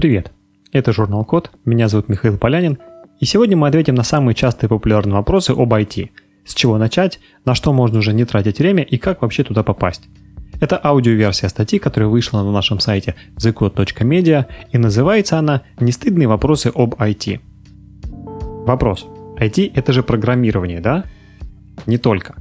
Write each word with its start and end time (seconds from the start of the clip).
Привет! 0.00 0.32
Это 0.72 0.94
журнал 0.94 1.26
Код, 1.26 1.50
меня 1.66 1.86
зовут 1.86 2.08
Михаил 2.08 2.38
Полянин, 2.38 2.78
и 3.18 3.26
сегодня 3.26 3.54
мы 3.54 3.68
ответим 3.68 3.94
на 3.94 4.02
самые 4.02 4.34
частые 4.34 4.70
популярные 4.70 5.12
вопросы 5.12 5.50
об 5.50 5.74
IT. 5.74 6.08
С 6.46 6.54
чего 6.54 6.78
начать, 6.78 7.20
на 7.44 7.54
что 7.54 7.74
можно 7.74 7.98
уже 7.98 8.14
не 8.14 8.24
тратить 8.24 8.60
время 8.60 8.82
и 8.82 8.96
как 8.96 9.20
вообще 9.20 9.44
туда 9.44 9.62
попасть. 9.62 10.04
Это 10.58 10.80
аудиоверсия 10.82 11.50
статьи, 11.50 11.78
которая 11.78 12.08
вышла 12.08 12.42
на 12.42 12.50
нашем 12.50 12.80
сайте 12.80 13.14
thecode.media 13.36 14.46
и 14.72 14.78
называется 14.78 15.38
она 15.38 15.64
«Нестыдные 15.78 16.28
вопросы 16.28 16.72
об 16.74 16.94
IT». 16.94 17.38
Вопрос. 18.64 19.06
IT– 19.38 19.72
это 19.74 19.92
же 19.92 20.02
программирование, 20.02 20.80
да? 20.80 21.04
Не 21.84 21.98
только. 21.98 22.36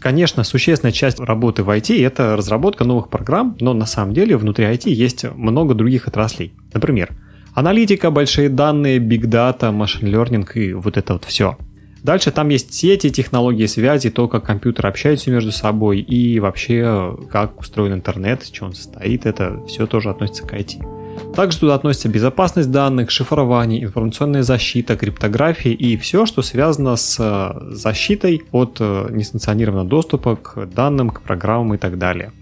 Конечно, 0.00 0.44
существенная 0.44 0.92
часть 0.92 1.18
работы 1.18 1.62
в 1.62 1.70
IT– 1.70 2.04
это 2.04 2.36
разработка 2.36 2.84
новых 2.84 3.08
программ, 3.08 3.56
но 3.60 3.74
на 3.74 3.86
самом 3.86 4.12
деле 4.12 4.36
внутри 4.36 4.64
IT 4.66 4.90
есть 4.90 5.24
много 5.34 5.74
других 5.74 6.06
отраслей. 6.06 6.52
Например, 6.76 7.08
аналитика, 7.54 8.10
большие 8.10 8.50
данные, 8.50 8.98
big 8.98 9.22
data, 9.22 9.72
machine 9.72 10.10
learning 10.10 10.46
и 10.52 10.74
вот 10.74 10.98
это 10.98 11.14
вот 11.14 11.24
все. 11.24 11.56
Дальше 12.02 12.30
там 12.30 12.50
есть 12.50 12.74
сети, 12.74 13.08
технологии 13.08 13.64
связи, 13.64 14.10
то, 14.10 14.28
как 14.28 14.44
компьютеры 14.44 14.90
общаются 14.90 15.30
между 15.30 15.52
собой 15.52 16.00
и 16.00 16.38
вообще, 16.38 17.16
как 17.30 17.58
устроен 17.58 17.94
интернет, 17.94 18.42
из 18.42 18.50
чего 18.50 18.66
он 18.66 18.74
состоит, 18.74 19.24
это 19.24 19.62
все 19.66 19.86
тоже 19.86 20.10
относится 20.10 20.46
к 20.46 20.52
IT. 20.52 21.34
Также 21.34 21.58
туда 21.60 21.76
относится 21.76 22.10
безопасность 22.10 22.70
данных, 22.70 23.10
шифрование, 23.10 23.82
информационная 23.82 24.42
защита, 24.42 24.98
криптография 24.98 25.72
и 25.72 25.96
все, 25.96 26.26
что 26.26 26.42
связано 26.42 26.96
с 26.96 27.16
э, 27.18 27.74
защитой 27.74 28.42
от 28.52 28.76
э, 28.80 29.08
несанкционированного 29.10 29.88
доступа 29.88 30.36
к 30.36 30.66
данным, 30.66 31.08
к 31.08 31.22
программам 31.22 31.74
и 31.74 31.78
так 31.78 31.96
далее. 31.96 32.32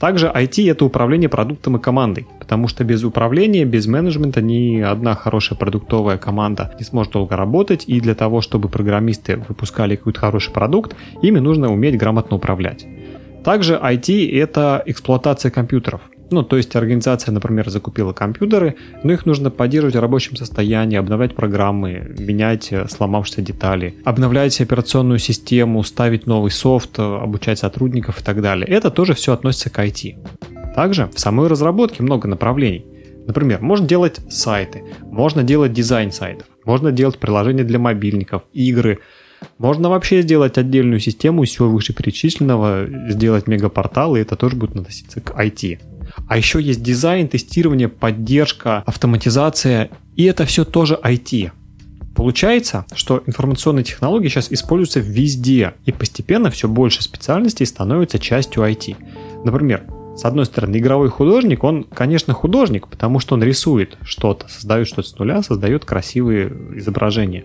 Также 0.00 0.26
IT– 0.26 0.70
это 0.70 0.84
управление 0.84 1.28
продуктом 1.28 1.76
и 1.76 1.80
командой, 1.80 2.26
потому 2.38 2.68
что 2.68 2.84
без 2.84 3.04
управления, 3.04 3.64
без 3.64 3.86
менеджмента 3.86 4.42
ни 4.42 4.80
одна 4.80 5.14
хорошая 5.14 5.58
продуктовая 5.58 6.18
команда 6.18 6.74
не 6.78 6.84
сможет 6.84 7.12
долго 7.12 7.36
работать, 7.36 7.84
и 7.86 8.00
для 8.00 8.14
того, 8.14 8.40
чтобы 8.40 8.68
программисты 8.68 9.36
выпускали 9.48 9.96
какой-то 9.96 10.20
хороший 10.20 10.52
продукт, 10.52 10.96
ими 11.22 11.38
нужно 11.38 11.72
уметь 11.72 11.96
грамотно 11.96 12.36
управлять. 12.36 12.86
Также 13.44 13.74
IT– 13.74 14.30
это 14.40 14.82
эксплуатация 14.86 15.50
компьютеров. 15.50 16.00
Ну, 16.30 16.42
то 16.42 16.56
есть 16.56 16.74
организация, 16.74 17.32
например, 17.32 17.68
закупила 17.70 18.12
компьютеры, 18.12 18.76
но 19.02 19.12
их 19.12 19.26
нужно 19.26 19.50
поддерживать 19.50 19.96
в 19.96 20.00
рабочем 20.00 20.36
состоянии, 20.36 20.96
обновлять 20.96 21.34
программы, 21.34 22.14
менять 22.18 22.72
э, 22.72 22.88
сломавшиеся 22.88 23.42
детали, 23.42 23.96
обновлять 24.04 24.58
операционную 24.60 25.18
систему, 25.18 25.82
ставить 25.82 26.26
новый 26.26 26.50
софт, 26.50 26.98
э, 26.98 27.02
обучать 27.02 27.58
сотрудников 27.58 28.20
и 28.20 28.24
так 28.24 28.40
далее. 28.40 28.66
Это 28.66 28.90
тоже 28.90 29.14
все 29.14 29.32
относится 29.32 29.70
к 29.70 29.78
IT. 29.78 30.16
Также 30.74 31.08
в 31.14 31.20
самой 31.20 31.48
разработке 31.48 32.02
много 32.02 32.26
направлений. 32.26 32.86
Например, 33.26 33.60
можно 33.60 33.86
делать 33.86 34.20
сайты, 34.28 34.82
можно 35.02 35.42
делать 35.42 35.72
дизайн 35.72 36.12
сайтов, 36.12 36.46
можно 36.64 36.92
делать 36.92 37.18
приложения 37.18 37.64
для 37.64 37.78
мобильников, 37.78 38.42
игры, 38.52 38.98
можно 39.58 39.88
вообще 39.88 40.22
сделать 40.22 40.58
отдельную 40.58 41.00
систему 41.00 41.42
из 41.42 41.50
всего 41.50 41.68
вышеперечисленного, 41.68 42.86
сделать 43.10 43.46
мегапортал, 43.46 44.16
и 44.16 44.20
это 44.20 44.36
тоже 44.36 44.56
будет 44.56 44.76
относиться 44.76 45.20
к 45.20 45.30
IT. 45.38 45.78
А 46.28 46.36
еще 46.36 46.60
есть 46.60 46.82
дизайн, 46.82 47.28
тестирование, 47.28 47.88
поддержка, 47.88 48.82
автоматизация, 48.86 49.90
и 50.16 50.24
это 50.24 50.44
все 50.46 50.64
тоже 50.64 50.98
IT. 51.02 51.50
Получается, 52.14 52.86
что 52.94 53.22
информационные 53.26 53.84
технологии 53.84 54.28
сейчас 54.28 54.52
используются 54.52 55.00
везде, 55.00 55.74
и 55.84 55.92
постепенно 55.92 56.50
все 56.50 56.68
больше 56.68 57.02
специальностей 57.02 57.66
становится 57.66 58.18
частью 58.18 58.62
IT. 58.62 58.96
Например, 59.44 59.84
с 60.16 60.24
одной 60.24 60.46
стороны, 60.46 60.76
игровой 60.76 61.08
художник, 61.08 61.64
он, 61.64 61.82
конечно, 61.82 62.32
художник, 62.34 62.86
потому 62.86 63.18
что 63.18 63.34
он 63.34 63.42
рисует 63.42 63.98
что-то, 64.04 64.48
создает 64.48 64.86
что-то 64.86 65.08
с 65.08 65.18
нуля, 65.18 65.42
создает 65.42 65.84
красивые 65.84 66.52
изображения. 66.76 67.44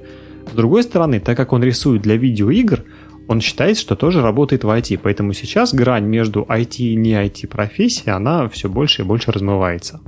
С 0.52 0.56
другой 0.56 0.84
стороны, 0.84 1.20
так 1.20 1.36
как 1.36 1.52
он 1.52 1.64
рисует 1.64 2.04
для 2.04 2.16
видеоигр, 2.16 2.84
он 3.30 3.42
считает, 3.42 3.78
что 3.78 3.96
тоже 3.96 4.24
работает 4.24 4.64
в 4.64 4.70
IT, 4.70 5.00
поэтому 5.04 5.34
сейчас 5.34 5.72
грань 5.72 6.06
между 6.06 6.42
IT 6.50 6.78
и 6.78 6.96
не 6.96 7.14
IT 7.14 7.48
профессией, 7.48 8.12
она 8.12 8.50
все 8.50 8.68
больше 8.70 9.04
и 9.04 9.06
больше 9.06 9.32
размывается. 9.32 10.02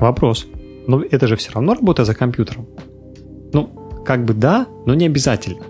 Вопрос. 0.00 0.48
Но 0.88 1.04
это 1.08 1.28
же 1.28 1.36
все 1.36 1.52
равно 1.52 1.74
работа 1.74 2.04
за 2.04 2.16
компьютером. 2.16 2.66
Ну, 3.52 4.02
как 4.04 4.24
бы 4.24 4.34
да, 4.34 4.66
но 4.86 4.94
не 4.94 5.06
обязательно. 5.06 5.62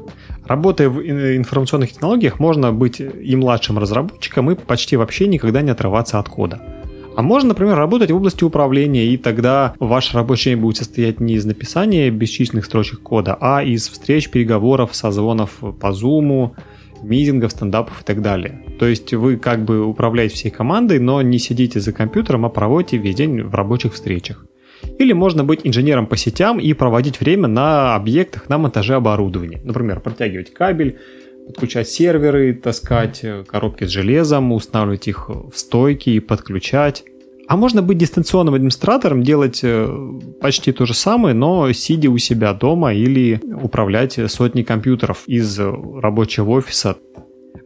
Работая 0.46 0.88
в 0.88 1.02
информационных 1.02 1.90
технологиях, 1.90 2.40
можно 2.40 2.72
быть 2.72 3.00
и 3.00 3.36
младшим 3.36 3.78
разработчиком, 3.78 4.50
и 4.50 4.54
почти 4.54 4.96
вообще 4.96 5.28
никогда 5.28 5.60
не 5.60 5.70
отрываться 5.70 6.18
от 6.18 6.30
кода. 6.30 6.79
А 7.16 7.22
можно, 7.22 7.50
например, 7.50 7.76
работать 7.76 8.10
в 8.10 8.16
области 8.16 8.44
управления, 8.44 9.06
и 9.06 9.16
тогда 9.16 9.74
ваш 9.78 10.14
рабочий 10.14 10.50
день 10.50 10.60
будет 10.60 10.76
состоять 10.76 11.20
не 11.20 11.34
из 11.34 11.44
написания 11.44 12.10
бесчисленных 12.10 12.64
строчек 12.64 13.00
кода, 13.00 13.36
а 13.40 13.62
из 13.62 13.88
встреч, 13.88 14.30
переговоров, 14.30 14.94
созвонов 14.94 15.58
по 15.58 15.88
Zoom, 15.88 16.52
митингов, 17.02 17.52
стендапов 17.52 18.02
и 18.02 18.04
так 18.04 18.22
далее. 18.22 18.62
То 18.78 18.86
есть 18.86 19.12
вы 19.12 19.36
как 19.36 19.64
бы 19.64 19.84
управляете 19.84 20.34
всей 20.34 20.50
командой, 20.50 20.98
но 20.98 21.22
не 21.22 21.38
сидите 21.38 21.80
за 21.80 21.92
компьютером, 21.92 22.46
а 22.46 22.48
проводите 22.48 22.96
весь 22.98 23.16
день 23.16 23.42
в 23.42 23.54
рабочих 23.54 23.94
встречах. 23.94 24.46
Или 24.98 25.12
можно 25.12 25.44
быть 25.44 25.60
инженером 25.64 26.06
по 26.06 26.16
сетям 26.16 26.58
и 26.58 26.72
проводить 26.72 27.20
время 27.20 27.48
на 27.48 27.94
объектах 27.94 28.48
на 28.48 28.58
монтаже 28.58 28.94
оборудования. 28.94 29.60
Например, 29.62 30.00
протягивать 30.00 30.52
кабель, 30.52 30.98
подключать 31.50 31.88
серверы, 31.88 32.54
таскать 32.54 33.20
э, 33.22 33.44
коробки 33.46 33.84
с 33.84 33.88
железом, 33.88 34.52
устанавливать 34.52 35.08
их 35.08 35.28
в 35.28 35.52
стойки 35.54 36.10
и 36.10 36.20
подключать. 36.20 37.04
А 37.48 37.56
можно 37.56 37.82
быть 37.82 37.98
дистанционным 37.98 38.54
администратором, 38.54 39.22
делать 39.22 39.60
э, 39.62 39.88
почти 40.40 40.72
то 40.72 40.86
же 40.86 40.94
самое, 40.94 41.34
но 41.34 41.72
сидя 41.72 42.10
у 42.10 42.18
себя 42.18 42.52
дома 42.52 42.94
или 42.94 43.40
управлять 43.62 44.18
сотней 44.30 44.64
компьютеров 44.64 45.24
из 45.26 45.58
рабочего 45.58 46.50
офиса. 46.50 46.96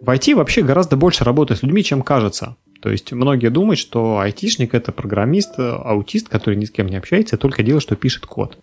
В 0.01 0.09
IT 0.09 0.35
вообще 0.35 0.63
гораздо 0.63 0.97
больше 0.97 1.25
работать 1.25 1.59
с 1.59 1.63
людьми, 1.63 1.83
чем 1.83 2.03
кажется. 2.03 2.57
То 2.81 2.91
есть 2.91 3.13
многие 3.13 3.49
думают, 3.49 3.79
что 3.79 4.19
айтишник 4.19 4.75
это 4.75 4.93
программист, 4.93 5.59
аутист, 5.59 6.29
который 6.29 6.57
ни 6.57 6.67
с 6.67 6.71
кем 6.71 6.87
не 6.89 6.97
общается, 6.97 7.39
только 7.39 7.63
делает, 7.63 7.83
что 7.83 7.97
пишет 7.97 8.27
код. 8.27 8.59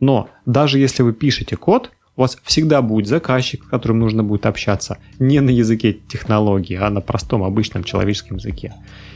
Но 0.00 0.30
даже 0.46 0.78
если 0.78 1.02
вы 1.02 1.12
пишете 1.12 1.56
код, 1.56 1.90
у 2.18 2.22
вас 2.22 2.36
всегда 2.42 2.82
будет 2.82 3.06
заказчик, 3.06 3.62
с 3.64 3.68
которым 3.68 4.00
нужно 4.00 4.24
будет 4.24 4.44
общаться 4.44 4.98
не 5.20 5.38
на 5.40 5.50
языке 5.50 5.92
технологии, 5.92 6.74
а 6.74 6.90
на 6.90 7.00
простом 7.00 7.44
обычном 7.44 7.84
человеческом 7.84 8.38
языке. 8.38 8.74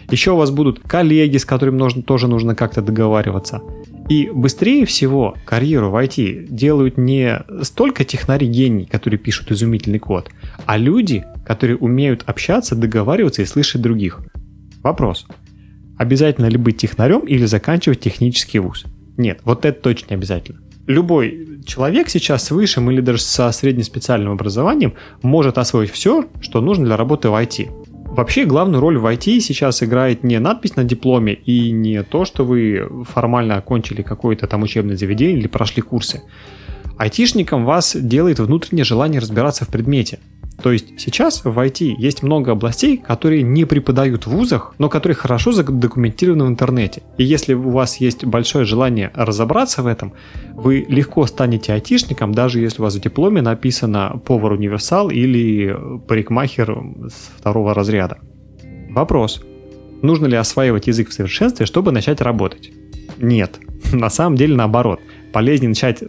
Еще 0.08 0.30
у 0.30 0.36
вас 0.36 0.52
будут 0.52 0.78
коллеги, 0.78 1.36
с 1.36 1.44
которыми 1.44 1.76
нужно, 1.76 2.02
тоже 2.04 2.28
нужно 2.28 2.54
как-то 2.54 2.80
договариваться. 2.80 3.60
И 4.08 4.30
быстрее 4.32 4.86
всего 4.86 5.34
карьеру 5.44 5.90
в 5.90 5.96
IT 5.96 6.46
делают 6.48 6.96
не 6.96 7.40
столько 7.62 8.04
технари 8.04 8.46
гений, 8.46 8.86
которые 8.86 9.19
пишут 9.19 9.50
изумительный 9.50 9.98
код, 9.98 10.30
а 10.66 10.76
люди, 10.78 11.24
которые 11.44 11.78
умеют 11.78 12.22
общаться, 12.26 12.76
договариваться 12.76 13.42
и 13.42 13.46
слышать 13.46 13.82
других. 13.82 14.20
Вопрос. 14.84 15.26
Обязательно 15.98 16.46
ли 16.46 16.56
быть 16.56 16.76
технарем 16.76 17.26
или 17.26 17.46
заканчивать 17.46 17.98
технический 17.98 18.60
вуз? 18.60 18.84
Нет, 19.16 19.40
вот 19.44 19.64
это 19.64 19.80
точно 19.80 20.14
обязательно 20.14 20.60
любой 20.87 21.60
человек 21.65 22.09
сейчас 22.09 22.44
с 22.44 22.50
высшим 22.50 22.91
или 22.91 23.00
даже 23.00 23.20
со 23.20 23.50
среднеспециальным 23.53 24.32
образованием 24.32 24.94
может 25.22 25.59
освоить 25.59 25.91
все, 25.91 26.26
что 26.41 26.60
нужно 26.60 26.84
для 26.87 26.97
работы 26.97 27.28
в 27.28 27.34
IT. 27.34 27.70
Вообще 28.15 28.44
главную 28.44 28.81
роль 28.81 28.98
в 28.98 29.06
IT 29.06 29.41
сейчас 29.41 29.82
играет 29.82 30.22
не 30.22 30.38
надпись 30.38 30.76
на 30.76 30.84
дипломе 30.84 31.32
и 31.34 31.70
не 31.70 32.03
то, 32.03 32.25
что 32.25 32.44
вы 32.44 33.04
формально 33.09 33.56
окончили 33.56 34.03
какое-то 34.03 34.47
там 34.47 34.62
учебное 34.62 34.97
заведение 34.97 35.38
или 35.38 35.47
прошли 35.47 35.82
курсы. 35.82 36.22
Айтишником 36.99 37.64
вас 37.64 37.97
делает 37.97 38.38
внутреннее 38.38 38.84
желание 38.84 39.20
разбираться 39.20 39.64
в 39.64 39.69
предмете– 39.69 40.19
то 40.62 40.71
есть 40.71 41.00
сейчас 41.00 41.45
в 41.45 41.59
IT 41.59 41.97
есть 41.99 42.23
много 42.23 42.53
областей, 42.53 42.97
которые 42.97 43.43
не 43.43 43.65
преподают 43.65 44.27
в 44.27 44.31
вузах, 44.31 44.75
но 44.78 44.89
которые 44.89 45.17
хорошо 45.17 45.50
задокументированы 45.50 46.45
в 46.45 46.49
интернете. 46.49 47.03
И 47.19 47.25
если 47.25 47.55
у 47.55 47.71
вас 47.71 47.97
есть 47.97 48.25
большое 48.25 48.64
желание 48.64 49.11
разобраться 49.14 49.82
в 49.82 49.88
этом, 49.88 50.12
вы 50.55 50.87
легко 50.88 51.26
станете 51.26 51.73
айтишником, 51.73 52.32
даже 52.32 52.61
если 52.61 52.81
у 52.81 52.85
вас 52.85 52.94
в 52.94 53.00
дипломе 53.00 53.43
написано 53.43 54.20
повар-универсал 54.25 55.11
или 55.11 55.76
парикмахер 56.06 56.79
второго 57.38 57.75
разряда. 57.75 58.19
Вопрос. 58.91 59.43
Нужно 60.00 60.26
ли 60.26 60.37
осваивать 60.37 60.87
язык 60.87 61.08
в 61.08 61.12
совершенстве, 61.12 61.67
чтобы 61.67 61.91
начать 61.91 62.20
работать? 62.20 62.70
Нет. 63.19 63.58
На 63.93 64.11
самом 64.11 64.37
деле 64.37 64.55
наоборот. 64.55 65.00
Полезнее 65.32 65.70
начать 65.70 66.05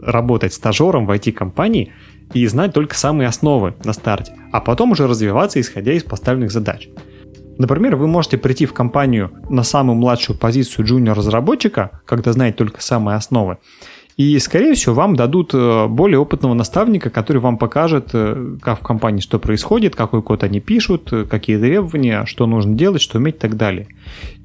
работать 0.00 0.54
стажером 0.54 1.04
в 1.06 1.10
IT-компании– 1.10 1.92
и 2.32 2.46
знать 2.46 2.72
только 2.72 2.94
самые 2.94 3.28
основы 3.28 3.74
на 3.84 3.92
старте, 3.92 4.34
а 4.52 4.60
потом 4.60 4.92
уже 4.92 5.06
развиваться, 5.06 5.60
исходя 5.60 5.92
из 5.92 6.04
поставленных 6.04 6.50
задач. 6.50 6.88
Например, 7.58 7.96
вы 7.96 8.06
можете 8.06 8.38
прийти 8.38 8.64
в 8.64 8.72
компанию 8.72 9.32
на 9.50 9.62
самую 9.62 9.96
младшую 9.96 10.38
позицию 10.38 10.86
джуниор-разработчика, 10.86 12.00
когда 12.06 12.32
знаете 12.32 12.56
только 12.56 12.80
самые 12.80 13.16
основы, 13.16 13.58
И, 14.16 14.38
скорее 14.38 14.74
всего, 14.74 14.94
вам 14.94 15.16
дадут 15.16 15.54
э, 15.54 15.86
более 15.86 16.18
опытного 16.18 16.54
наставника, 16.54 17.10
который 17.10 17.38
вам 17.38 17.58
покажет, 17.58 18.10
э, 18.12 18.56
как 18.60 18.80
в 18.80 18.82
компании 18.82 19.20
что 19.20 19.38
происходит, 19.38 19.96
какой 19.96 20.22
код 20.22 20.44
они 20.44 20.60
пишут, 20.60 21.12
э, 21.12 21.24
какие 21.24 21.58
требования, 21.58 22.26
что 22.26 22.46
нужно 22.46 22.74
делать, 22.74 23.00
что 23.00 23.18
уметь 23.18 23.36
и 23.36 23.38
так 23.38 23.56
далее. 23.56 23.88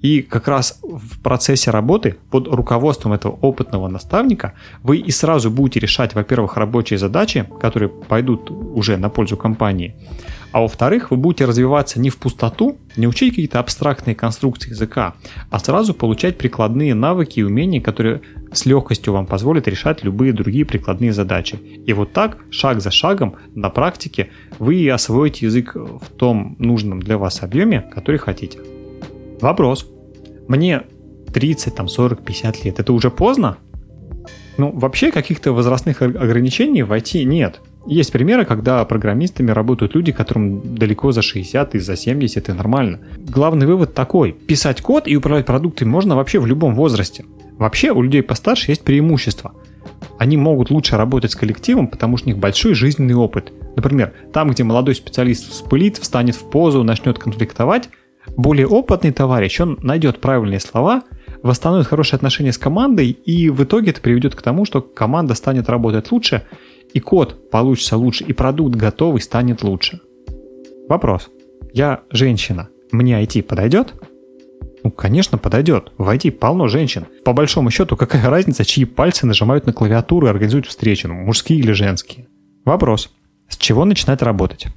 И 0.02 0.22
как 0.22 0.48
раз 0.48 0.80
в 0.82 1.20
процессе 1.22 1.72
работы 1.72 2.16
под 2.30 2.48
руководством 2.48 3.14
этого 3.14 3.34
опытного 3.34 3.88
наставника 3.88 4.54
вы 4.84 4.98
и 4.98 5.12
сразу 5.12 5.50
будете 5.50 5.80
решать, 5.80 6.16
во-первых, 6.16 6.58
рабочие 6.58 6.98
задачи, 7.00 7.46
которые 7.60 7.90
пойдут 7.90 8.52
уже 8.52 8.98
на 8.98 9.10
пользу 9.10 9.36
компании, 9.36 9.96
а 10.52 10.62
во-вторых, 10.62 11.12
вы 11.12 11.18
будете 11.18 11.46
развиваться 11.46 12.00
не 12.00 12.10
в 12.10 12.18
пустоту, 12.18 12.78
не 12.96 13.08
учить 13.08 13.32
какие-то 13.32 13.60
абстрактные 13.60 14.16
конструкции 14.16 14.70
языка, 14.70 15.16
а 15.50 15.60
сразу 15.60 15.94
получать 15.94 16.38
прикладные 16.38 16.94
навыки 16.94 17.40
и 17.40 17.44
умения, 17.44 17.82
которые 17.82 18.22
с 18.52 18.66
легкостью 18.66 19.14
вам 19.14 19.26
позволят 19.26 19.68
решать 19.68 20.04
любые 20.04 20.34
другие 20.34 20.66
прикладные 20.66 21.14
задачи. 21.14 21.56
И 21.56 21.94
вот 21.94 22.14
так, 22.14 22.38
шаг 22.50 22.82
за 22.82 22.92
шагом, 22.92 23.36
на 23.54 23.70
практике, 23.70 24.30
вы 24.60 24.90
освоите 24.90 25.46
язык 25.46 25.76
в 25.76 26.10
том 26.16 26.56
нужном 26.60 27.02
для 27.02 27.18
вас 27.18 27.44
объеме, 27.44 27.82
который 27.94 28.18
хотите. 28.18 28.60
Вопрос. 29.42 29.86
Мне 30.48 30.84
30, 31.34 31.76
там, 31.76 31.88
40, 31.88 32.24
50 32.24 32.64
лет. 32.64 32.80
Это 32.80 32.94
уже 32.94 33.12
поздно? 33.12 33.58
Ну, 34.58 34.72
вообще 34.72 35.12
каких-то 35.12 35.52
возрастных 35.52 36.02
ограничений 36.02 36.84
в 36.84 36.92
IT 36.92 37.24
нет. 37.24 37.60
Есть 37.88 38.12
примеры, 38.12 38.46
когда 38.46 38.84
программистами 38.86 39.52
работают 39.52 39.94
люди, 39.94 40.12
которым 40.12 40.76
далеко 40.76 41.12
за 41.12 41.22
60 41.22 41.76
и 41.76 41.80
за 41.80 41.96
70, 41.96 42.50
и 42.50 42.52
нормально. 42.54 43.00
Главный 43.18 43.68
вывод 43.68 43.94
такой. 43.94 44.32
Писать 44.32 44.82
код 44.82 45.08
и 45.08 45.16
управлять 45.16 45.46
продуктами 45.46 45.90
можно 45.90 46.16
вообще 46.16 46.40
в 46.40 46.48
любом 46.48 46.74
возрасте. 46.74 47.26
Вообще 47.58 47.92
у 47.92 48.02
людей 48.02 48.24
постарше 48.24 48.72
есть 48.72 48.84
преимущество. 48.84 49.54
Они 50.18 50.36
могут 50.36 50.72
лучше 50.72 50.98
работать 50.98 51.32
с 51.32 51.36
коллективом, 51.36 51.88
потому 51.88 52.18
что 52.18 52.28
у 52.28 52.32
них 52.32 52.40
большой 52.40 52.74
жизненный 52.74 53.16
опыт. 53.16 53.54
Например, 53.76 54.14
там, 54.34 54.50
где 54.50 54.64
молодой 54.64 54.96
специалист 54.96 55.50
вспылит, 55.52 55.98
встанет 55.98 56.36
в 56.36 56.50
позу, 56.50 56.84
начнет 56.84 57.20
конфликтовать, 57.20 57.90
более 58.36 58.68
опытный 58.68 59.12
товарищ, 59.12 59.60
он 59.62 59.78
найдет 59.82 60.20
правильные 60.20 60.60
слова, 60.60 61.04
восстановит 61.44 61.88
хорошие 61.88 62.18
отношения 62.18 62.52
с 62.52 62.58
командой, 62.58 63.12
и 63.12 63.50
в 63.50 63.64
итоге 63.64 63.92
это 63.92 64.02
приведет 64.02 64.36
к 64.36 64.42
тому, 64.42 64.66
что 64.66 64.82
команда 64.82 65.36
станет 65.36 65.70
работать 65.70 66.12
лучше, 66.12 66.44
и 66.96 67.02
код 67.02 67.52
получится 67.52 67.98
лучше, 67.98 68.24
и 68.24 68.32
продукт 68.32 68.76
готовый 68.76 69.22
станет 69.22 69.64
лучше. 69.64 70.00
Вопрос. 70.88 71.30
Я 71.74 72.04
женщина, 72.10 72.70
мне 72.92 73.22
IT 73.22 73.44
подойдет? 73.44 73.94
Ну, 74.82 74.92
конечно, 74.92 75.38
подойдет. 75.38 75.92
В 75.98 76.08
IT 76.08 76.32
полно 76.32 76.70
женщин. 76.70 77.06
По 77.26 77.34
большому 77.34 77.70
счету, 77.70 77.98
какая 77.98 78.30
разница, 78.30 78.64
чьи 78.64 78.86
пальцы 78.86 79.26
нажимают 79.26 79.66
на 79.66 79.74
клавиатуру 79.74 80.28
и 80.28 80.30
организуют 80.30 80.68
встречу, 80.68 81.10
ну, 81.10 81.16
мужские 81.16 81.60
или 81.60 81.74
женские? 81.74 82.28
Вопрос. 82.64 83.12
С 83.50 83.58
чего 83.58 83.84
начинать 83.84 84.22
работать? 84.22 84.68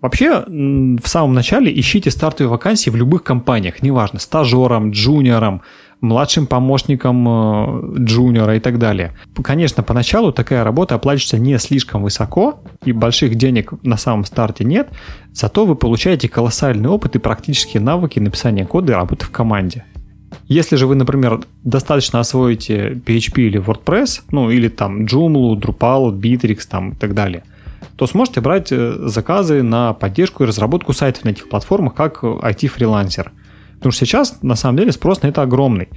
Вообще, 0.00 0.44
в 0.46 1.06
самом 1.06 1.34
начале 1.34 1.78
ищите 1.78 2.10
стартовые 2.10 2.48
вакансии 2.48 2.88
в 2.88 2.96
любых 2.96 3.22
компаниях, 3.22 3.82
неважно, 3.82 4.18
стажером, 4.18 4.92
джуниором, 4.92 5.60
младшим 6.06 6.46
помощником 6.46 7.28
э, 7.28 8.04
джуниора 8.04 8.56
и 8.56 8.60
так 8.60 8.78
далее. 8.78 9.12
Конечно, 9.42 9.82
поначалу 9.82 10.32
такая 10.32 10.64
работа 10.64 10.94
оплачивается 10.94 11.38
не 11.38 11.58
слишком 11.58 12.02
высоко, 12.02 12.60
и 12.84 12.92
больших 12.92 13.34
денег 13.34 13.72
на 13.82 13.96
самом 13.96 14.24
старте 14.24 14.64
нет, 14.64 14.88
зато 15.32 15.66
вы 15.66 15.74
получаете 15.74 16.28
колоссальный 16.28 16.88
опыт 16.88 17.16
и 17.16 17.18
практические 17.18 17.82
навыки 17.82 18.18
написания 18.18 18.64
кода 18.64 18.92
и 18.92 18.96
работы 18.96 19.26
в 19.26 19.30
команде. 19.30 19.84
Если 20.48 20.76
же 20.76 20.86
вы, 20.86 20.94
например, 20.94 21.40
достаточно 21.64 22.20
освоите 22.20 23.00
PHP 23.04 23.42
или 23.42 23.60
WordPress, 23.60 24.22
ну 24.30 24.50
или 24.50 24.68
там 24.68 25.04
Joomla, 25.04 25.60
Drupal, 25.60 26.12
Bittrex 26.12 26.60
там 26.68 26.90
и 26.90 26.94
так 26.94 27.14
далее, 27.14 27.42
то 27.96 28.06
сможете 28.06 28.40
брать 28.40 28.70
э, 28.70 28.94
заказы 29.08 29.62
на 29.62 29.92
поддержку 29.92 30.44
и 30.44 30.46
разработку 30.46 30.92
сайтов 30.92 31.24
на 31.24 31.30
этих 31.30 31.48
платформах 31.48 31.94
как 31.94 32.22
IT-фрилансер– 32.22 33.32
Потому 33.76 33.92
что 33.92 34.06
сейчас, 34.06 34.42
на 34.42 34.56
самом 34.56 34.78
деле, 34.78 34.92
спрос 34.92 35.22
на 35.22 35.28
это 35.28 35.42
огромный. 35.42 35.88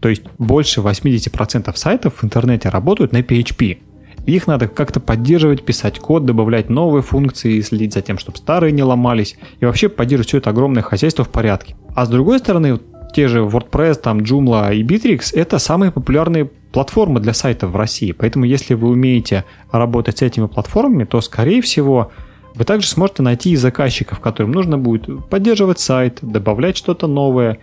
То 0.00 0.08
есть 0.08 0.22
больше 0.38 0.80
80% 0.80 1.74
сайтов 1.76 2.14
в 2.16 2.24
интернете 2.24 2.68
работают 2.68 3.12
на 3.12 3.18
PHP. 3.18 3.78
Их 4.26 4.46
надо 4.48 4.66
как-то 4.66 4.98
поддерживать, 4.98 5.64
писать 5.64 6.00
код, 6.00 6.24
добавлять 6.24 6.68
новые 6.68 7.02
функции, 7.02 7.60
следить 7.60 7.94
за 7.94 8.02
тем, 8.02 8.18
чтобы 8.18 8.38
старые 8.38 8.72
не 8.72 8.82
ломались, 8.82 9.36
и 9.60 9.64
вообще 9.64 9.88
поддерживать 9.88 10.28
все 10.28 10.38
это 10.38 10.50
огромное 10.50 10.82
хозяйство 10.82 11.24
в 11.24 11.28
порядке. 11.28 11.76
А 11.94 12.06
с 12.06 12.08
другой 12.08 12.40
стороны, 12.40 12.80
те 13.14 13.28
же 13.28 13.40
WordPress, 13.40 13.94
там 13.94 14.18
Joomla 14.18 14.74
и 14.74 14.82
Bittrex– 14.82 15.30
это 15.34 15.58
самые 15.58 15.92
популярные 15.92 16.46
платформы 16.72 17.20
для 17.20 17.32
сайтов 17.32 17.70
в 17.70 17.76
России. 17.76 18.12
Поэтому 18.12 18.44
если 18.44 18.74
вы 18.74 18.88
умеете 18.88 19.44
работать 19.70 20.18
с 20.18 20.22
этими 20.22 20.46
платформами, 20.46 21.04
то, 21.04 21.20
скорее 21.20 21.62
всего, 21.62 22.10
вы 22.56 22.64
также 22.64 22.88
сможете 22.88 23.22
найти 23.22 23.50
и 23.50 23.56
заказчиков, 23.56 24.20
которым 24.20 24.52
нужно 24.52 24.78
будет 24.78 25.28
поддерживать 25.28 25.78
сайт, 25.78 26.18
добавлять 26.22 26.76
что-то 26.76 27.06
новое, 27.06 27.58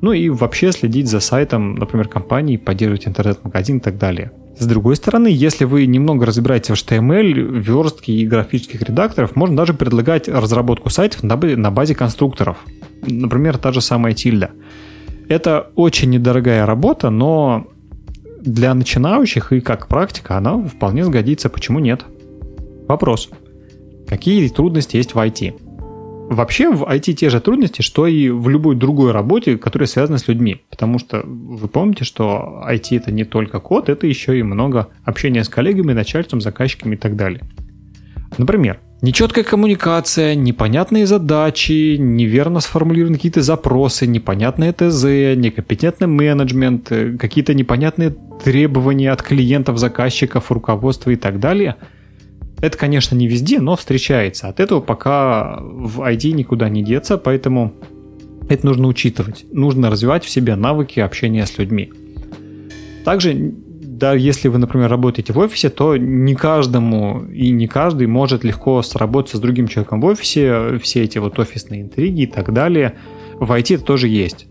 ну 0.00 0.12
и 0.12 0.28
вообще 0.28 0.72
следить 0.72 1.08
за 1.08 1.20
сайтом, 1.20 1.74
например, 1.74 2.08
компании, 2.08 2.56
поддерживать 2.56 3.08
интернет-магазин 3.08 3.78
и 3.78 3.80
так 3.80 3.98
далее. 3.98 4.30
С 4.58 4.66
другой 4.66 4.96
стороны, 4.96 5.28
если 5.28 5.64
вы 5.64 5.84
немного 5.86 6.24
разбираетесь 6.24 6.70
в 6.70 6.72
HTML, 6.72 7.60
верстке 7.60 8.12
и 8.12 8.26
графических 8.26 8.80
редакторов, 8.82 9.36
можно 9.36 9.56
даже 9.56 9.74
предлагать 9.74 10.28
разработку 10.28 10.88
сайтов 10.90 11.22
на 11.22 11.70
базе 11.70 11.94
конструкторов. 11.94 12.56
Например, 13.06 13.58
та 13.58 13.72
же 13.72 13.80
самая 13.80 14.14
тильда. 14.14 14.50
Это 15.28 15.70
очень 15.74 16.10
недорогая 16.10 16.64
работа, 16.64 17.10
но 17.10 17.66
для 18.40 18.72
начинающих 18.74 19.52
и 19.52 19.60
как 19.60 19.88
практика 19.88 20.36
она 20.36 20.56
вполне 20.58 21.04
сгодится, 21.04 21.48
почему 21.50 21.80
нет? 21.80 22.04
Вопрос. 22.86 23.28
Какие 24.08 24.48
трудности 24.48 24.96
есть 24.96 25.14
в 25.14 25.18
IT? 25.18 25.60
Вообще 26.28 26.70
в 26.70 26.82
IT 26.82 27.12
те 27.14 27.30
же 27.30 27.40
трудности, 27.40 27.82
что 27.82 28.06
и 28.06 28.30
в 28.30 28.48
любой 28.48 28.74
другой 28.74 29.12
работе, 29.12 29.58
которая 29.58 29.86
связана 29.86 30.18
с 30.18 30.26
людьми. 30.26 30.62
Потому 30.70 30.98
что 30.98 31.22
вы 31.24 31.68
помните, 31.68 32.04
что 32.04 32.64
IT 32.68 32.96
это 32.96 33.12
не 33.12 33.24
только 33.24 33.60
код, 33.60 33.88
это 33.88 34.06
еще 34.06 34.38
и 34.38 34.42
много 34.42 34.88
общения 35.04 35.44
с 35.44 35.48
коллегами, 35.48 35.92
начальством, 35.92 36.40
заказчиками 36.40 36.94
и 36.94 36.98
так 36.98 37.14
далее. 37.16 37.42
Например, 38.38 38.80
нечеткая 39.02 39.44
коммуникация, 39.44 40.34
непонятные 40.34 41.06
задачи, 41.06 41.96
неверно 41.96 42.58
сформулированы 42.58 43.16
какие-то 43.16 43.42
запросы, 43.42 44.08
непонятное 44.08 44.72
ТЗ, 44.72 45.04
некомпетентный 45.36 46.08
менеджмент, 46.08 46.92
какие-то 47.20 47.54
непонятные 47.54 48.16
требования 48.42 49.12
от 49.12 49.22
клиентов, 49.22 49.78
заказчиков, 49.78 50.50
руководства 50.50 51.10
и 51.10 51.16
так 51.16 51.40
далее– 51.40 51.76
это, 52.60 52.78
конечно, 52.78 53.14
не 53.14 53.28
везде, 53.28 53.60
но 53.60 53.76
встречается. 53.76 54.48
От 54.48 54.60
этого 54.60 54.80
пока 54.80 55.58
в 55.60 56.00
ID 56.00 56.32
никуда 56.32 56.68
не 56.68 56.82
деться, 56.82 57.18
поэтому 57.18 57.74
это 58.48 58.66
нужно 58.66 58.88
учитывать. 58.88 59.44
Нужно 59.52 59.90
развивать 59.90 60.24
в 60.24 60.30
себе 60.30 60.56
навыки 60.56 61.00
общения 61.00 61.44
с 61.44 61.58
людьми. 61.58 61.92
Также, 63.04 63.34
да, 63.34 64.14
если 64.14 64.48
вы, 64.48 64.58
например, 64.58 64.88
работаете 64.88 65.32
в 65.32 65.38
офисе, 65.38 65.68
то 65.68 65.96
не 65.96 66.34
каждому 66.34 67.24
и 67.26 67.50
не 67.50 67.66
каждый 67.66 68.06
может 68.06 68.42
легко 68.42 68.82
сработать 68.82 69.36
с 69.36 69.40
другим 69.40 69.68
человеком 69.68 70.00
в 70.00 70.06
офисе, 70.06 70.78
все 70.82 71.02
эти 71.02 71.18
вот 71.18 71.38
офисные 71.38 71.82
интриги 71.82 72.22
и 72.22 72.26
так 72.26 72.52
далее. 72.52 72.94
В 73.34 73.52
IT 73.52 73.74
это 73.74 73.84
тоже 73.84 74.08
есть. 74.08 74.46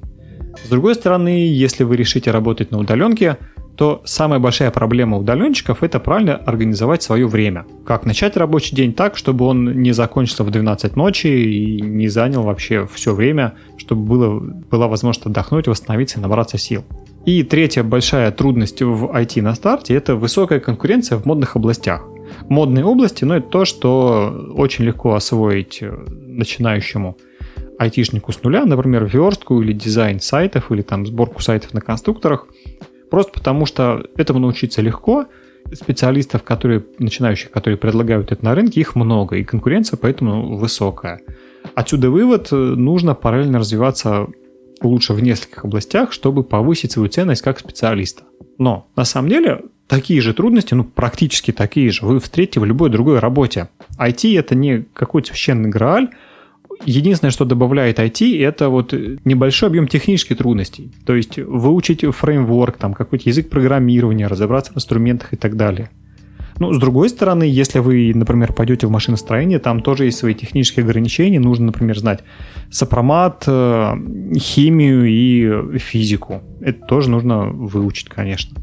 С 0.63 0.69
другой 0.69 0.95
стороны, 0.95 1.47
если 1.47 1.83
вы 1.83 1.97
решите 1.97 2.31
работать 2.31 2.71
на 2.71 2.79
удаленке, 2.79 3.37
то 3.75 4.01
самая 4.05 4.39
большая 4.39 4.71
проблема 4.71 5.17
удаленщиков– 5.17 5.79
это 5.83 5.99
правильно 5.99 6.35
организовать 6.35 7.03
свое 7.03 7.27
время. 7.27 7.65
Как 7.85 8.05
начать 8.05 8.37
рабочий 8.37 8.75
день 8.75 8.93
так, 8.93 9.17
чтобы 9.17 9.45
он 9.45 9.81
не 9.81 9.91
закончился 9.91 10.43
в 10.43 10.49
12 10.49 10.95
ночи 10.95 11.27
и 11.27 11.81
не 11.81 12.07
занял 12.07 12.43
вообще 12.43 12.87
все 12.93 13.13
время, 13.13 13.55
чтобы 13.77 14.05
было, 14.05 14.39
была 14.39 14.87
возможность 14.87 15.25
отдохнуть, 15.25 15.67
восстановиться 15.67 16.19
и 16.19 16.21
набраться 16.21 16.57
сил. 16.57 16.85
И 17.25 17.43
третья 17.43 17.83
большая 17.83 18.31
трудность 18.31 18.81
в 18.81 19.05
IT 19.05 19.41
на 19.41 19.55
старте– 19.55 19.93
это 19.95 20.15
высокая 20.15 20.59
конкуренция 20.59 21.17
в 21.17 21.25
модных 21.25 21.55
областях. 21.55 22.05
Модные 22.47 22.85
области, 22.85 23.25
ну, 23.25 23.35
это 23.35 23.47
то, 23.49 23.65
что 23.65 24.53
очень 24.55 24.85
легко 24.85 25.15
освоить 25.15 25.81
начинающему 25.81 27.17
айтишнику 27.77 28.31
с 28.31 28.41
нуля, 28.41 28.65
например, 28.65 29.05
верстку 29.05 29.61
или 29.61 29.73
дизайн 29.73 30.21
сайтов, 30.21 30.71
или 30.71 30.81
там 30.81 31.05
сборку 31.05 31.41
сайтов 31.41 31.73
на 31.73 31.81
конструкторах– 31.81 32.47
Просто 33.09 33.33
потому 33.33 33.65
что 33.65 34.03
этому 34.17 34.39
научиться 34.39 34.81
легко, 34.81 35.27
специалистов, 35.73 36.43
которые, 36.43 36.85
начинающих, 36.99 37.51
которые 37.51 37.77
предлагают 37.77 38.31
это 38.31 38.43
на 38.45 38.53
рынке, 38.53 38.81
их 38.81 38.95
много, 38.95 39.37
и 39.37 39.43
конкуренция 39.43 39.97
поэтому 39.97 40.57
высокая. 40.57 41.21
Отсюда 41.73 42.11
вывод, 42.11 42.51
нужно 42.51 43.15
параллельно 43.15 43.59
развиваться 43.59 44.27
лучше 44.81 45.13
в 45.13 45.23
нескольких 45.23 45.65
областях, 45.65 46.11
чтобы 46.11 46.43
повысить 46.43 46.91
свою 46.91 47.09
ценность 47.09 47.41
как 47.41 47.59
специалиста. 47.59 48.23
Но 48.57 48.87
на 48.95 49.05
самом 49.05 49.29
деле 49.29 49.61
такие 49.87 50.21
же 50.21 50.33
трудности, 50.33 50.73
ну 50.73 50.83
практически 50.83 51.51
такие 51.51 51.89
же, 51.89 52.05
вы 52.05 52.19
встретите 52.19 52.59
в 52.59 52.65
любой 52.65 52.89
другой 52.89 53.19
работе. 53.19 53.69
IT 53.97 54.37
это 54.37 54.53
не 54.55 54.85
какой-то 54.93 55.29
священный 55.29 55.69
грааль, 55.69 56.09
Единственное, 56.83 57.31
что 57.31 57.45
добавляет 57.45 57.99
IT, 57.99 58.43
это 58.43 58.69
вот 58.69 58.93
небольшой 59.23 59.69
объем 59.69 59.87
технических 59.87 60.37
трудностей. 60.37 60.91
То 61.05 61.15
есть 61.15 61.37
выучить 61.37 62.03
фреймворк, 62.03 62.77
там 62.77 62.93
какой-то 62.93 63.29
язык 63.29 63.49
программирования, 63.49 64.27
разобраться 64.27 64.73
в 64.73 64.77
инструментах 64.77 65.33
и 65.33 65.37
так 65.37 65.55
далее. 65.55 65.89
Ну, 66.57 66.71
с 66.71 66.79
другой 66.79 67.09
стороны, 67.09 67.43
если 67.43 67.79
вы, 67.79 68.13
например, 68.15 68.53
пойдете 68.53 68.87
в 68.87 68.91
машиностроение, 68.91 69.59
там 69.59 69.81
тоже 69.81 70.05
есть 70.05 70.17
свои 70.17 70.33
технические 70.33 70.85
ограничения. 70.85 71.39
Нужно, 71.39 71.67
например, 71.67 71.99
знать 71.99 72.23
сопромат, 72.71 73.43
э, 73.45 73.93
химию 74.37 75.05
и 75.05 75.77
физику. 75.79 76.41
Это 76.61 76.85
тоже 76.85 77.09
нужно 77.09 77.45
выучить, 77.47 78.07
конечно. 78.07 78.57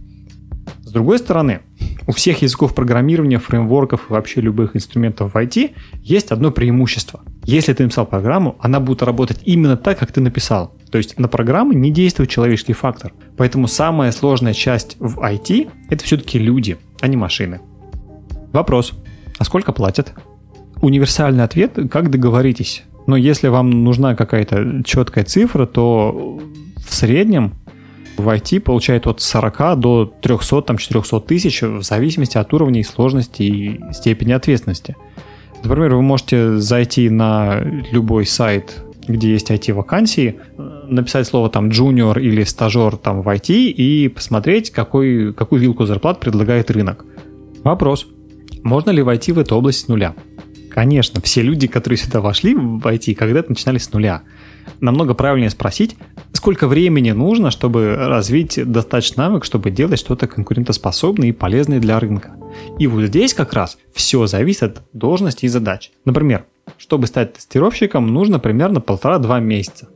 С 0.83 0.91
другой 0.91 1.19
стороны, 1.19 1.61
у 2.07 2.13
всех 2.13 2.43
языков 2.43 2.75
программирования, 2.75 3.39
фреймворков 3.39 4.09
и 4.09 4.13
вообще 4.13 4.41
любых 4.41 4.75
инструментов 4.75 5.35
в 5.35 5.37
IT 5.37 5.73
есть 6.03 6.33
одно 6.33 6.51
преимущество. 6.51 7.23
Если 7.45 7.73
ты 7.73 7.83
написал 7.83 8.07
программу, 8.07 8.57
она 8.61 8.79
будет 8.79 9.03
работать 9.03 9.41
именно 9.45 9.77
так, 9.77 9.99
как 9.99 10.13
ты 10.13 10.21
написал. 10.21 10.73
То 10.91 10.99
есть 10.99 11.19
на 11.19 11.27
программы 11.29 11.75
не 11.75 11.91
действует 11.91 12.31
человеческий 12.31 12.73
фактор. 12.73 13.13
Поэтому 13.37 13.67
самая 13.67 14.13
сложная 14.13 14.53
часть 14.53 14.97
в 15.01 15.19
IT– 15.19 15.71
это 15.91 16.05
все-таки 16.05 16.39
люди, 16.39 16.79
а 17.01 17.09
не 17.09 17.17
машины. 17.17 17.61
Вопрос. 18.53 18.93
А 19.39 19.45
сколько 19.45 19.73
платят? 19.73 20.13
Универсальный 20.81 21.45
ответ– 21.45 21.79
как 21.91 22.11
договоритесь. 22.11 22.85
Но 23.07 23.17
если 23.17 23.49
вам 23.49 23.71
нужна 23.85 24.15
какая-то 24.15 24.83
четкая 24.85 25.25
цифра, 25.25 25.67
то 25.67 26.41
в 26.77 26.95
среднем 26.95 27.55
в 28.17 28.29
IT 28.29 28.61
получает 28.61 29.07
от 29.07 29.21
40 29.21 29.81
до 29.81 30.15
300-400 30.23 31.27
тысяч 31.27 31.63
в 31.63 31.83
зависимости 31.83 32.39
от 32.39 32.53
уровня 32.53 32.81
и 32.81 32.85
сложности 32.85 33.43
и 33.43 33.81
степени 33.93 34.33
ответственности. 34.33 34.97
Например, 35.65 35.95
вы 35.95 36.03
можете 36.03 36.59
зайти 36.59 37.09
на 37.09 37.61
любой 37.93 38.27
сайт, 38.27 38.83
где 39.07 39.33
есть 39.33 39.51
IT-вакансии, 39.51 40.37
написать 40.89 41.27
слово 41.27 41.51
там 41.51 41.69
junior 41.69 42.21
или 42.21 42.45
стажер 42.45 42.97
там 42.97 43.23
в 43.23 43.29
IT 43.29 43.53
и 43.53 44.09
посмотреть, 44.09 44.71
какой, 44.71 45.33
какую 45.33 45.61
вилку 45.61 45.87
зарплат 45.87 46.21
предлагает 46.21 46.71
рынок. 46.71 47.05
Вопрос. 47.65 48.07
Можно 48.63 48.91
ли 48.91 49.03
войти 49.03 49.33
в 49.33 49.39
эту 49.39 49.57
область 49.57 49.81
с 49.81 49.89
нуля? 49.89 50.15
Конечно, 50.71 51.21
все 51.21 51.43
люди, 51.43 51.67
которые 51.67 51.99
сюда 51.99 52.21
вошли 52.21 52.55
в 52.55 52.87
IT, 52.87 53.15
когда-то 53.15 53.51
начинали 53.51 53.79
с 53.79 53.93
нуля. 53.93 54.23
Намного 54.81 55.15
правильнее 55.15 55.51
спросить, 55.51 55.97
сколько 56.33 56.67
времени 56.67 57.13
нужно, 57.13 57.51
чтобы 57.51 57.95
развить 57.97 58.59
достаточно 58.71 59.29
навык, 59.29 59.45
чтобы 59.45 59.71
делать 59.71 59.99
что-то 59.99 60.27
конкурентоспособное 60.27 61.29
и 61.29 61.33
полезное 61.33 61.79
для 61.79 62.01
рынка. 62.01 62.37
И 62.79 62.87
вот 62.87 63.05
здесь 63.05 63.35
как 63.35 63.53
раз 63.53 63.79
все 63.95 64.27
зависит 64.27 64.63
от 64.63 64.83
должности 64.93 65.47
и 65.47 65.49
задач. 65.49 65.93
Например, 66.05 66.45
чтобы 66.79 67.07
стать 67.07 67.35
тестировщиком, 67.35 68.09
нужно 68.09 68.39
примерно 68.39 68.81
полтора-два 68.81 69.41
месяца. 69.41 69.89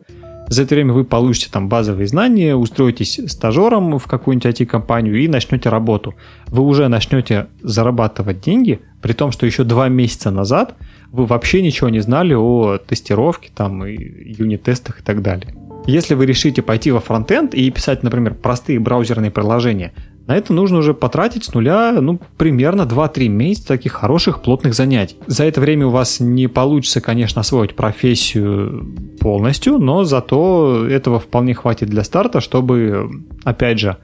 За 0.49 0.62
это 0.62 0.75
время 0.75 0.93
вы 0.93 1.05
получите 1.05 1.49
там 1.50 1.69
базовые 1.69 2.07
знания, 2.07 2.55
устроитесь 2.55 3.21
стажером 3.26 3.99
в 3.99 4.07
какую-нибудь 4.07 4.47
IT-компанию 4.47 5.17
и 5.17 5.29
начнете 5.29 5.69
работу. 5.69 6.15
Вы 6.47 6.62
уже 6.62 6.88
начнете 6.88 7.49
зарабатывать 7.62 8.41
деньги, 8.41 8.81
при 9.03 9.12
том, 9.12 9.33
что 9.33 9.47
еще 9.47 9.65
два 9.65 9.88
месяца 9.88 10.31
назад 10.31 10.75
вы 11.11 11.26
вообще 11.26 11.62
ничего 11.62 11.88
не 11.88 12.00
знали 12.00 12.35
о 12.35 12.79
тестировке, 12.79 13.50
там, 13.55 13.85
и 13.85 13.95
юнит-тестах 13.95 15.00
и 15.00 15.03
так 15.03 15.23
далее. 15.23 15.55
Если 15.87 16.15
вы 16.15 16.26
решите 16.26 16.62
пойти 16.62 16.91
во 16.91 17.00
фронтенд 17.00 17.55
и 17.55 17.71
писать, 17.71 18.03
например, 18.03 18.35
простые 18.35 18.81
браузерные 18.81 19.31
приложения, 19.31 19.93
на 20.26 20.37
это 20.37 20.52
нужно 20.52 20.78
уже 20.78 20.92
потратить 20.92 21.45
с 21.45 21.54
нуля, 21.54 21.97
ну, 22.00 22.21
примерно 22.37 22.83
2-3 22.83 23.28
месяца 23.28 23.68
таких 23.68 23.92
хороших, 23.92 24.42
плотных 24.42 24.75
занятий. 24.75 25.16
За 25.26 25.45
это 25.45 25.61
время 25.61 25.87
у 25.87 25.90
вас 25.90 26.18
не 26.18 26.49
получится, 26.49 27.00
конечно, 27.00 27.40
освоить 27.40 27.76
профессию 27.76 28.95
полностью, 29.21 29.78
но 29.78 30.04
зато 30.04 30.87
этого 30.88 31.21
вполне 31.21 31.54
хватит 31.54 31.88
для 31.88 32.02
старта, 32.02 32.40
чтобы, 32.40 33.09
опять 33.45 33.78
же, 33.78 33.99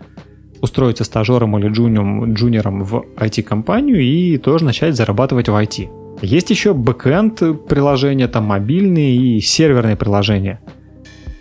устроиться 0.60 1.02
стажером 1.02 1.58
или 1.58 1.68
джуниором, 1.68 2.34
джуниором 2.34 2.84
в 2.84 3.04
IT-компанию 3.16 4.00
и 4.00 4.38
тоже 4.38 4.64
начать 4.64 4.94
зарабатывать 4.94 5.48
в 5.48 5.54
IT. 5.54 5.88
Есть 6.22 6.50
еще 6.50 6.72
бэкэнд 6.72 7.66
приложения, 7.68 8.28
там 8.28 8.44
мобильные 8.44 9.16
и 9.16 9.40
серверные 9.40 9.96
приложения. 9.96 10.60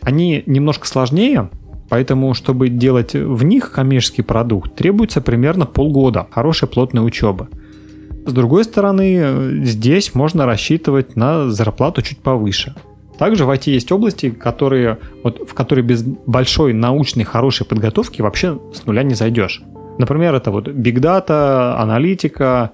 Они 0.01 0.41
немножко 0.47 0.87
сложнее, 0.87 1.51
Поэтому, 1.91 2.33
чтобы 2.33 2.69
делать 2.69 3.15
в 3.15 3.43
них 3.43 3.73
коммерческий 3.73 4.21
продукт, 4.21 4.75
требуется 4.75 5.19
примерно 5.19 5.65
полгода 5.65 6.25
хорошей 6.31 6.69
плотной 6.69 7.05
учебы. 7.05 7.49
С 8.25 8.31
другой 8.31 8.63
стороны, 8.63 9.65
здесь 9.65 10.15
можно 10.15 10.45
рассчитывать 10.45 11.17
на 11.17 11.49
зарплату 11.49 12.01
чуть 12.01 12.19
повыше. 12.19 12.75
Также 13.19 13.43
в 13.43 13.49
IT 13.49 13.69
есть 13.71 13.91
области, 13.91 14.29
которые, 14.29 14.99
вот, 15.21 15.41
в 15.45 15.53
которые 15.53 15.83
без 15.83 16.01
большой 16.01 16.71
научной 16.71 17.25
хорошей 17.25 17.65
подготовки 17.65 18.21
вообще 18.21 18.57
с 18.73 18.85
нуля 18.85 19.03
не 19.03 19.13
зайдешь. 19.13 19.61
Например, 19.97 20.33
это 20.33 20.49
вот 20.49 20.69
big 20.69 20.95
data, 20.95 21.75
аналитика, 21.75 22.71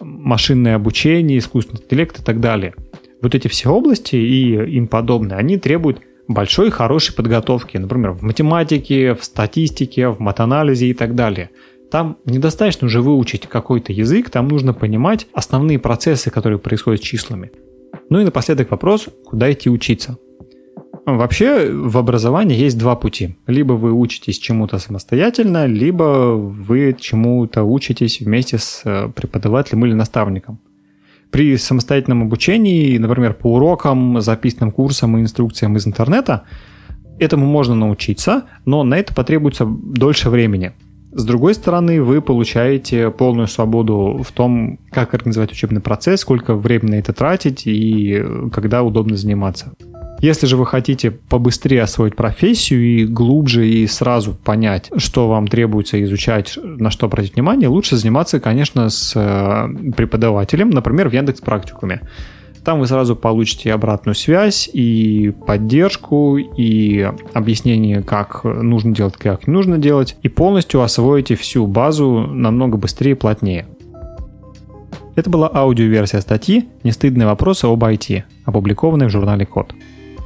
машинное 0.00 0.74
обучение, 0.74 1.38
искусственный 1.38 1.80
интеллект 1.80 2.18
и 2.18 2.24
так 2.24 2.40
далее. 2.40 2.74
Вот 3.22 3.36
эти 3.36 3.46
все 3.46 3.70
области 3.70 4.16
и 4.16 4.54
им 4.76 4.88
подобные, 4.88 5.38
они 5.38 5.58
требуют 5.58 6.00
большой 6.28 6.70
хорошей 6.70 7.14
подготовки, 7.14 7.78
например, 7.78 8.12
в 8.12 8.22
математике, 8.22 9.14
в 9.14 9.24
статистике, 9.24 10.08
в 10.08 10.20
матанализе 10.20 10.86
и 10.86 10.94
так 10.94 11.14
далее. 11.14 11.50
Там 11.90 12.18
недостаточно 12.26 12.86
уже 12.86 13.00
выучить 13.00 13.46
какой-то 13.46 13.92
язык, 13.92 14.30
там 14.30 14.46
нужно 14.46 14.74
понимать 14.74 15.26
основные 15.32 15.78
процессы, 15.78 16.30
которые 16.30 16.58
происходят 16.58 17.00
с 17.00 17.04
числами. 17.04 17.50
Ну 18.10 18.20
и 18.20 18.24
напоследок 18.24 18.70
вопрос, 18.70 19.08
куда 19.24 19.50
идти 19.50 19.70
учиться. 19.70 20.18
Вообще 21.06 21.70
в 21.70 21.96
образовании 21.96 22.58
есть 22.58 22.78
два 22.78 22.94
пути. 22.94 23.36
Либо 23.46 23.72
вы 23.72 23.92
учитесь 23.92 24.38
чему-то 24.38 24.78
самостоятельно, 24.78 25.64
либо 25.64 26.34
вы 26.34 26.94
чему-то 26.98 27.62
учитесь 27.64 28.20
вместе 28.20 28.58
с 28.58 28.82
э, 28.84 29.08
преподавателем 29.14 29.86
или 29.86 29.94
наставником. 29.94 30.60
При 31.30 31.56
самостоятельном 31.56 32.22
обучении, 32.22 32.96
например, 32.98 33.34
по 33.34 33.54
урокам, 33.54 34.20
записанным 34.20 34.70
курсам 34.70 35.18
и 35.18 35.20
инструкциям 35.20 35.76
из 35.76 35.86
интернета, 35.86 36.44
этому 37.18 37.46
можно 37.46 37.74
научиться, 37.74 38.44
но 38.64 38.82
на 38.82 38.94
это 38.94 39.14
потребуется 39.14 39.66
дольше 39.66 40.30
времени. 40.30 40.72
С 41.10 41.24
другой 41.24 41.54
стороны, 41.54 42.02
вы 42.02 42.20
получаете 42.20 43.10
полную 43.10 43.48
свободу 43.48 44.22
в 44.22 44.30
том, 44.32 44.78
как 44.90 45.14
организовать 45.14 45.52
учебный 45.52 45.80
процесс, 45.80 46.20
сколько 46.20 46.54
времени 46.54 46.92
на 46.92 46.94
это 46.96 47.12
тратить 47.12 47.66
и 47.66 48.22
когда 48.52 48.82
удобно 48.82 49.16
заниматься. 49.16 49.72
Если 50.20 50.46
же 50.46 50.56
вы 50.56 50.66
хотите 50.66 51.12
побыстрее 51.12 51.82
освоить 51.82 52.16
профессию 52.16 52.84
и 52.84 53.04
глубже 53.04 53.68
и 53.68 53.86
сразу 53.86 54.34
понять, 54.34 54.90
что 54.96 55.28
вам 55.28 55.46
требуется 55.46 56.02
изучать, 56.02 56.58
на 56.60 56.90
что 56.90 57.06
обратить 57.06 57.34
внимание, 57.34 57.68
лучше 57.68 57.96
заниматься, 57.96 58.40
конечно, 58.40 58.90
с 58.90 59.12
э, 59.14 59.92
преподавателем, 59.96 60.70
например, 60.70 61.08
в 61.08 61.12
Яндекс 61.12 61.40
Практикуме. 61.40 62.00
Там 62.64 62.80
вы 62.80 62.88
сразу 62.88 63.14
получите 63.14 63.72
обратную 63.72 64.16
связь 64.16 64.68
и 64.72 65.32
поддержку, 65.46 66.36
и 66.36 67.10
объяснение, 67.32 68.02
как 68.02 68.42
нужно 68.42 68.94
делать, 68.94 69.16
как 69.16 69.46
не 69.46 69.54
нужно 69.54 69.78
делать, 69.78 70.16
и 70.22 70.28
полностью 70.28 70.82
освоите 70.82 71.36
всю 71.36 71.66
базу 71.68 72.26
намного 72.26 72.76
быстрее 72.76 73.12
и 73.12 73.14
плотнее. 73.14 73.68
Это 75.14 75.30
была 75.30 75.50
аудиоверсия 75.52 76.20
статьи 76.20 76.68
«Нестыдные 76.82 77.26
вопросы 77.26 77.66
об 77.66 77.82
IT», 77.82 78.24
опубликованной 78.44 79.06
в 79.06 79.10
журнале 79.10 79.46
Код. 79.46 79.74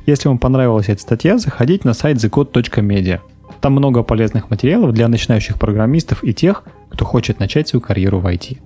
Если 0.04 0.28
вам 0.28 0.38
понравилась 0.38 0.88
эта 0.88 1.00
статья, 1.00 1.38
заходите 1.38 1.86
на 1.86 1.94
сайт 1.94 2.16
thecode.media. 2.16 3.20
Там 3.60 3.72
много 3.72 4.02
полезных 4.02 4.50
материалов 4.50 4.92
для 4.92 5.06
начинающих 5.06 5.58
программистов 5.58 6.24
и 6.24 6.34
тех, 6.34 6.64
кто 6.90 7.04
хочет 7.04 7.38
начать 7.38 7.68
свою 7.68 7.80
карьеру 7.80 8.18
в 8.18 8.26
IT. 8.26 8.58